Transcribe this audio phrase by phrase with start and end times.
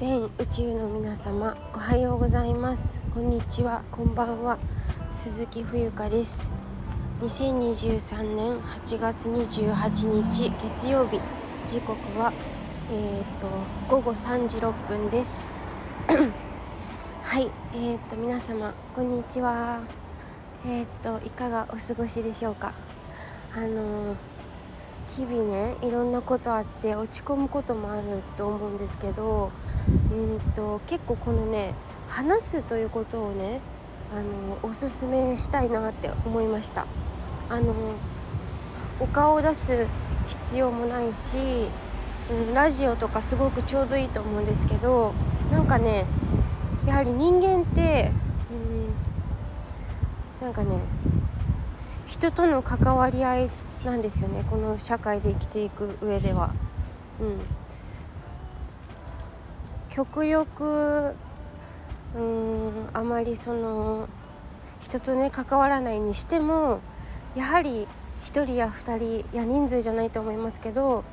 [0.00, 2.98] 全宇宙の皆様おはようございます。
[3.12, 3.82] こんにちは。
[3.90, 4.58] こんばんは。
[5.10, 6.54] 鈴木冬香です。
[7.20, 11.20] 2023年8月28日月曜日。
[11.66, 12.32] 時刻は
[12.90, 13.46] えーと、
[13.90, 15.50] 午後3時6分です。
[16.08, 17.50] はい。
[17.74, 19.82] えーと皆様こんにちは。
[20.64, 22.72] えーといかがお過ごしでしょうか？
[23.54, 24.16] あのー
[25.16, 29.50] 日々ねいろんなことあって落ち込むこともあると思うんですけど
[30.10, 31.74] うんと結構このね
[32.08, 33.60] 話すということをね
[34.12, 36.86] あのおすすめしたいなって思いました。
[37.48, 37.74] あの
[39.00, 39.86] お顔を出す
[40.28, 41.38] 必要もないし、
[42.30, 45.12] うん、ラジオとかすごくちょうどいいと思うんですけど
[45.50, 46.04] なんかね
[46.86, 48.12] やはり人間って、
[50.40, 50.78] うん、なんかね
[52.06, 53.50] 人との関わり合い
[53.84, 54.44] なんですよね。
[54.50, 56.52] この社会で生きていく上では。
[57.20, 57.40] うん、
[59.90, 61.14] 極力
[62.16, 64.08] うんあまりその
[64.80, 66.80] 人とね関わらないにしても
[67.36, 67.86] やはり
[68.24, 71.04] 1人や2人や人数じゃないと思いますけど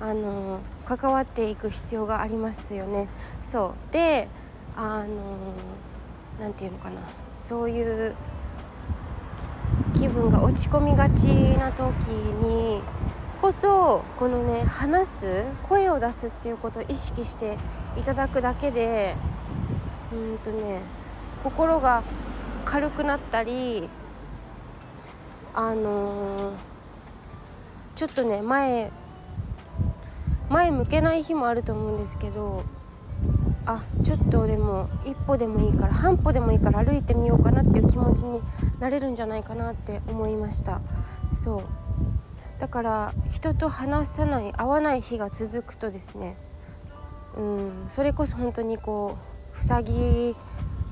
[0.00, 3.08] あの関わっていく必要がありますよね。
[3.42, 4.28] そうで
[4.76, 5.06] あの
[6.40, 7.00] 何て言うのかな
[7.38, 8.14] そういう
[9.94, 11.26] 気分が落ち込みがち
[11.58, 12.80] な時に
[13.42, 17.58] こそこのね話す声を出すっていうことを意識して
[17.96, 19.16] いただくだけで
[20.12, 20.78] うんとね
[21.42, 22.04] 心が
[22.64, 23.88] 軽くなったり
[25.54, 26.54] あのー、
[27.96, 28.92] ちょっとね前
[30.48, 32.62] 前向けない日もあると思うんですけど
[33.66, 38.40] あちょっとでも一歩でもいいから半歩でもいいから歩いてみようかなっていう気持ちに
[38.78, 40.80] なれるんじゃないかなって思いました。
[41.32, 41.81] そう。
[42.62, 46.36] だから人と話さない会わない日が続くとですね
[47.36, 49.18] うんそれこそ本当にこ
[49.58, 50.36] う塞ぎ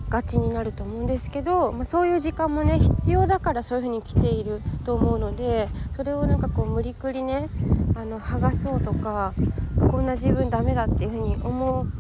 [0.09, 7.49] がちになると思うんですけど、まあ、そういう時間もね必要だからそういう風に来ていると思うのでそれをなんかこう無理くりね
[7.95, 9.33] あの剥がそうとか
[9.79, 11.93] こんな自分ダメだっていう風に思う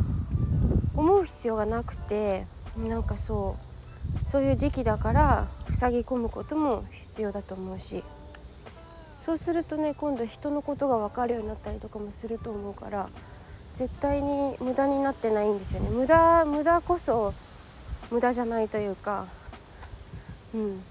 [0.97, 2.45] 思う必要がなくて
[2.77, 3.57] なんかそ
[4.27, 8.03] うそういう時期だから塞ぎ込むことも必要だと思うし。
[9.21, 13.09] そうするとね今度人のことが分かるようになったりとかもすると思うから
[13.75, 15.91] 絶対に無駄になってないんですよね。
[15.91, 17.35] 無駄無駄こそ
[18.11, 19.27] 無駄じゃないというか
[20.55, 20.83] うん。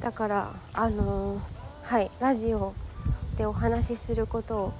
[0.00, 1.40] だからあのー、
[1.84, 2.74] はいラジオ
[3.36, 4.72] でお話しすることを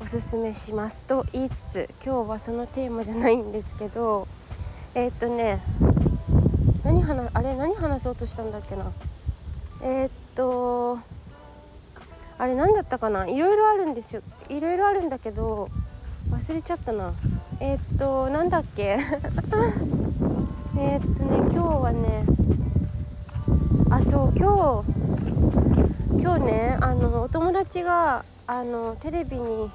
[0.00, 4.28] おすすめしますと言いつつ今日はそのテーマじゃないんですけど
[4.94, 5.60] えー、っとね
[6.84, 8.92] 何話あれ何話そうとしたんだっけな。
[9.82, 10.98] えー、っと
[12.38, 13.26] あれ何だったかな？
[13.26, 14.22] いろいろあるんですよ。
[14.48, 15.68] いろいろあるんだけど
[16.30, 17.12] 忘れちゃったな。
[17.60, 18.98] えー、っとなんだっけ？
[20.78, 22.24] えっとね今日はね
[23.90, 29.70] あそう今日今日ねあのお友達があのテレビに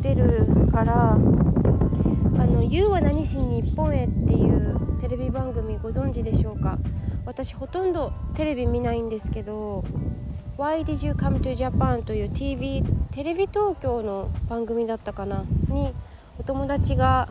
[0.00, 6.76] 出るから「あの You は何しに日本へ」っていうテレビ番組ご存知でしょうか？
[7.24, 9.84] 私ほとんどテレビ見ないんですけど
[10.56, 15.44] 「Why did you come to Japan?」という TV テレビ東京の番組だったかな？
[15.68, 15.92] に
[16.38, 17.28] お友達が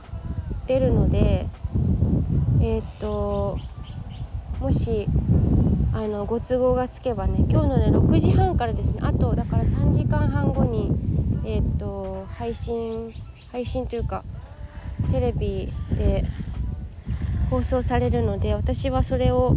[0.67, 1.47] 出るので
[2.61, 3.57] えー、っと
[4.59, 5.07] もし
[5.93, 10.91] あのご都合がつけばね今日のね6時半からですねあとだから3時間半後に
[11.43, 13.13] えー、っと配信
[13.51, 14.23] 配信というか
[15.11, 16.25] テレビで
[17.49, 19.55] 放送されるので私はそれを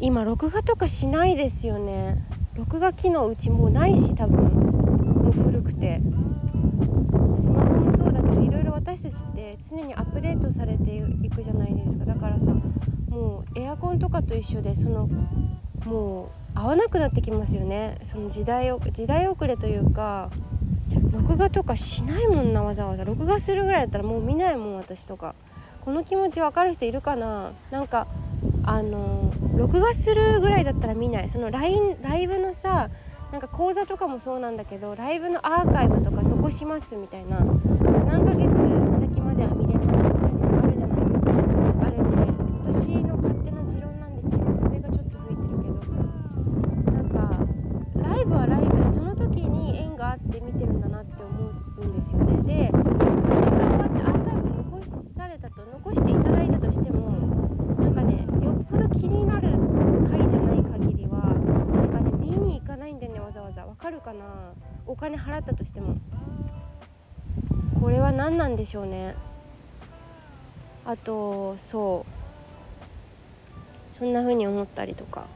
[0.00, 2.22] 今録画とかしないですよね
[2.54, 6.00] 録画機能うちもうないし多分もう古くて。
[7.34, 12.04] スマホもそうだけどいろいろ私たちって常にアップデートされていくじゃないですか。
[12.04, 12.52] だからさ
[13.08, 15.08] もうエアコンとかと一緒でその
[15.86, 17.96] もう合わなくなってきますよね。
[18.02, 20.30] その時代を時代遅れというか
[21.10, 23.04] 録画とかしないもんなわざわざ。
[23.04, 25.34] 録画するぐらいだったらもう見ないもん私とか。
[25.80, 27.52] この気持ち分かる人いるかな？
[27.70, 28.06] なんか
[28.64, 31.28] あの録画するぐらいだったら見ない。
[31.28, 32.90] その LINE ライブのさ
[33.32, 37.38] なんか講座とかもそうなんだけどライブのアーカイブとか残しますみたいな。
[37.38, 38.46] 何ヶ月
[39.00, 41.30] 先までは見れますみたいなのあるじゃないですか。
[41.32, 42.02] あれね
[42.62, 45.48] 私の勝手な持論なんですけど風がちょっと吹いてる
[45.80, 47.18] けどなんか
[47.96, 52.70] ライブはライブでその時に縁があって見てるんだなって思うんですよね。
[52.70, 52.70] で
[53.22, 57.10] それが終わってアーカイブ残されたと残していただいたとしても
[58.02, 59.48] ねよっぽど気になる
[60.08, 61.34] 回じゃない限りは
[61.74, 63.64] なんかね見に行かないんだよねわざわざ。
[63.64, 64.52] わかるかな？
[64.86, 65.96] お金払ったとしても。
[67.80, 69.14] これは何なんでしょうね。
[70.84, 72.12] あとそう。
[73.92, 75.26] そんな風に思ったりとか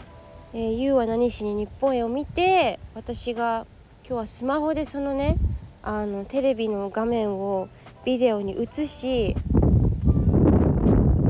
[0.52, 3.66] 「えー、ゆうは何しに日本へ」を見て私が
[4.04, 5.36] 今日はスマホでそのね
[5.82, 7.68] あのテレビの画面を
[8.04, 9.34] ビデオに映し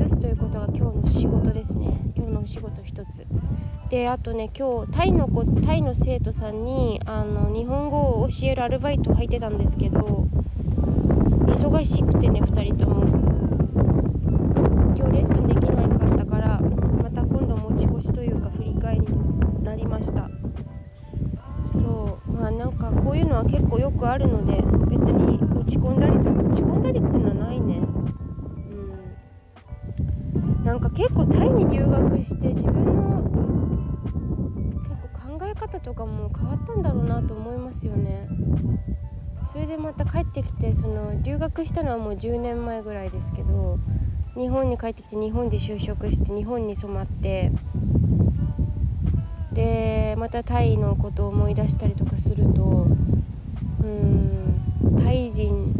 [0.00, 2.00] 映すということが今日の仕事ですね。
[2.16, 3.26] 今日のお仕事一つ。
[3.90, 10.28] であとね今日タイの子タイの生徒さんにあの日本語を教えるアルバイト入ってたんですけど
[11.48, 13.04] 忙しくてね2人とも。
[14.96, 20.30] 今日レッスンできないかったからまた今度持ち越しというか振り替えになりました。
[21.66, 22.30] そう。
[22.30, 24.62] まあなんかこういうのは結構よくあるので
[24.96, 27.80] 別に落ち込んだりと落ち込んだりってのはないね。
[30.64, 33.22] なんか結構タイに留学して自分の
[34.82, 38.28] 結構考え方とかも変わったんだろうなと思いますよね。
[39.44, 43.78] それでまた帰ってきてその留学したのはもう10年前ぐらいですけど
[44.36, 47.50] 日本に帰ってきて日本で就職して日本に染まって
[49.52, 52.86] でまたタイのことを思い出したりとかすると
[53.82, 55.74] うんタイ人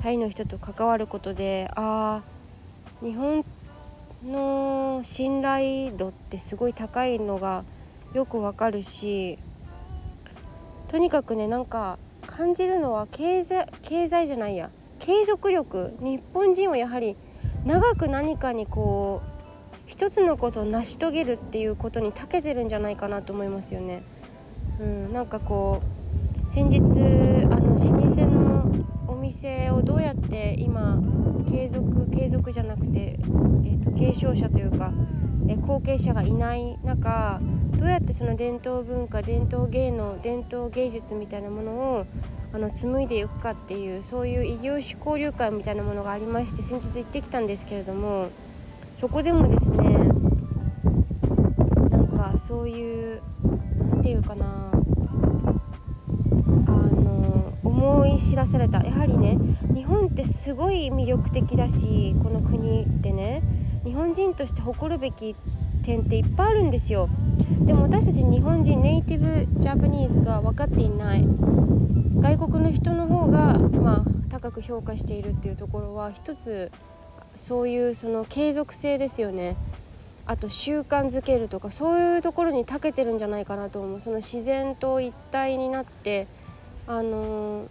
[0.00, 3.59] タイの人と関わることでああ日本って
[4.24, 7.64] の信頼度ってすごい高いのが
[8.12, 9.38] よくわかるし
[10.88, 17.16] とにかくねなんか感じるのは経済経済じゃないや継続力日本人はやはり
[17.64, 19.30] 長く何かにこう
[19.86, 24.02] 一つのことを成し遂げるっていうことに長けてるんじゃないかなと思いますよね。
[24.78, 25.82] うん、なんかこ
[26.46, 26.82] う先日あ
[27.56, 30.98] の老舗の店をどうやって今
[31.48, 34.92] 継続継続じゃなくて、えーと、継承者というか、
[35.48, 37.40] え後継者がいない中
[37.76, 42.06] どうやってその伝統文化伝統芸能伝統芸術みたいなものを
[42.52, 48.28] あの紡いでいくかっていうそういう異業種交流会みたいなものがありまして先日行ってきたんですけれども
[48.92, 49.98] そこでもですね
[51.90, 53.22] なんかそういう
[53.92, 54.44] 何て言うかな
[56.66, 58.82] あの思い知らされた。
[58.82, 59.38] やはりね
[59.74, 63.42] 日本ってすごい魅力的だしこの国ってね
[63.84, 65.34] 日本人として誇るべき
[65.82, 67.08] 点っていっぱいあるんですよ。
[67.62, 71.26] でも私たち日本人ネイティブジャパニーズが分かっていない。
[72.20, 76.70] 外国の人の方が、まあ、高く評価しているっていうところは一つ
[77.34, 79.56] そういうその継続性ですよね。
[80.26, 84.00] あと習慣づけるとかそういうところに長けてるんじゃないかなと思う。
[84.00, 86.26] その自然と一体になって
[86.90, 87.68] あの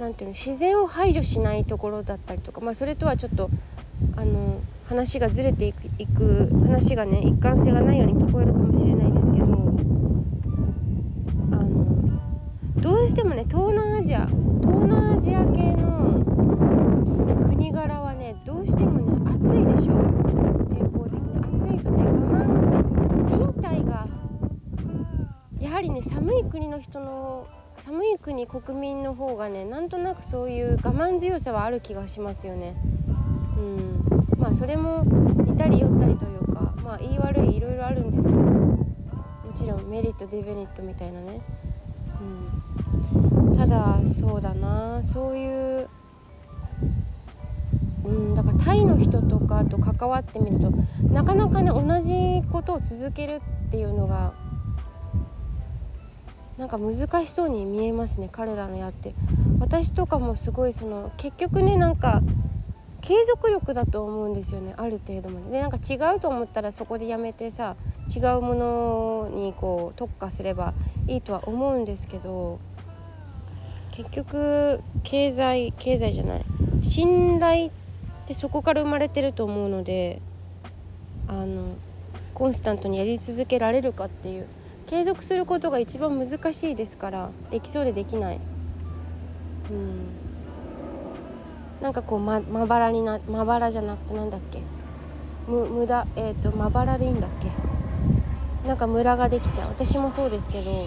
[0.00, 3.50] 何て言うの自然を配慮しないところだったりとかまあそれとはちょっと
[4.16, 9.48] あの話がずれていくいく話がね一貫性がないように聞こえるかもしれないですけどあ
[11.56, 14.36] のどうしてもね東南アジア東
[14.86, 16.24] 南アジア系の
[17.48, 19.92] 国柄はねどうしてもね暑いでしょ。
[20.68, 21.38] 天候的に。
[21.60, 24.08] 暑いとね我慢忍耐が
[25.60, 27.46] やはりね寒い国の人の
[27.78, 32.76] 寒い国国民の方がねなんとなくそういう我慢強さはある気がしますよね。
[33.56, 34.38] うん。
[34.38, 38.86] まあそれも似たり寄ったりというかまあ言い悪いいろいろあるんですけども
[39.54, 41.40] ちろんメリットデメリットみたいなね、
[42.20, 45.02] うん、ただそうだな。
[45.02, 45.88] そういう
[48.04, 50.72] うん、だからタイの人とかと関わってみると
[51.12, 54.32] なかなかね同じことを続けるっていうのが
[56.58, 59.14] なんか難しそうに見えますね彼らのやって。
[59.60, 62.20] 私とかもすごいその結局ねなんか
[63.00, 65.50] 継続力だと思うんですよねある程度まで。
[65.50, 67.76] でなんか違うと思ったらそこでやめてさ
[68.14, 70.74] 違うものにこう特化すれば
[71.06, 72.58] いいとは思うんですけど
[73.92, 76.44] 結局経済経済じゃない。
[76.82, 77.70] 信頼
[78.26, 80.20] でそこから生まれてると思うので
[81.28, 81.76] あの
[82.34, 84.46] コンスタントにやり続けられるかっていう
[84.88, 88.40] 継続することが一番難しいですからできそうでできない。
[89.70, 90.08] うん。
[91.82, 94.60] なんかこうままばらになまばらじゃなくてなんだっけ？
[95.46, 97.48] む無駄えっ、ー、とまばらでいいんだっけ？
[98.66, 99.68] なんかムラができちゃう。
[99.68, 100.86] 私もそうですけど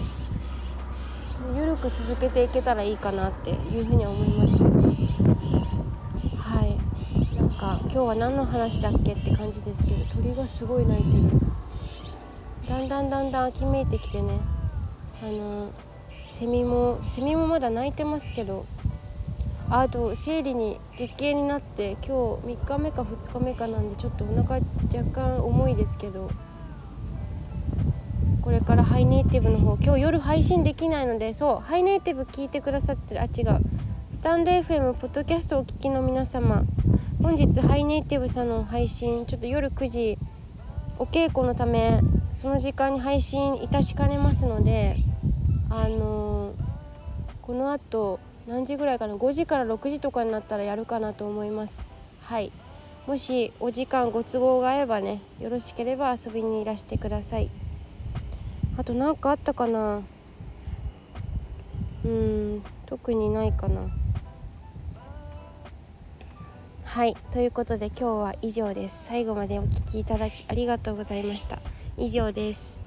[1.56, 4.64] 緩く続けていけたらいいかなっていうふうには思います。
[4.64, 6.76] はい。
[7.36, 11.04] なんか今日は何の話だっけって感じですけど鳥がすごい鳴いて
[11.36, 11.41] る。
[12.68, 14.38] だんだんだんだん秋めいてきてね。
[15.22, 15.70] あの
[16.28, 18.66] セミもセミもまだ鳴いてますけど
[19.70, 24.60] あと生理に月経になって今日3日目か2日目かなんでちょっとお腹
[24.92, 26.30] 若干重いですけど
[28.40, 33.60] これからハイネイティブの方今日夜配信できないのでそうハイネイティブ聞いてくださってるあ違う。
[34.12, 36.64] スタンレー FM ポッドキャストをお聞きの皆様
[37.22, 40.18] 本日ハイネイティブさんの配信ちょっと夜9時
[40.98, 42.00] お稽古のため
[42.32, 44.96] その時間に配信いたしかねますので
[45.70, 46.54] あのー、
[47.42, 51.86] このあと何時ぐらいかな？5時から6時とかになったらやるかなと思います。
[52.20, 52.50] はい。
[53.06, 57.50] もしお時間ご都合が合えばねよろしければ遊びにいらしてください。
[58.76, 60.02] あと何かあったかな？
[62.04, 63.82] うん特にないかな。
[66.84, 67.16] はい。
[67.30, 69.04] ということで今日は以上です。
[69.04, 71.60] 最後までお聴きいただきありがとうございました。
[71.96, 72.81] 以上です。